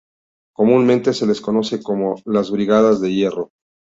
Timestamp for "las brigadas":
2.25-3.01